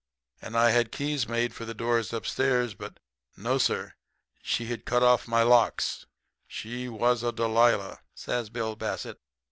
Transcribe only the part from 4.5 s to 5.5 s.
had sure cut off my